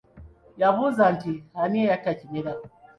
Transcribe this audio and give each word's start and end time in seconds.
Yabuuza 0.61 1.03
nti 1.15 1.31
ani 1.61 1.79
yatta 1.87 2.11
Kimera? 2.19 2.53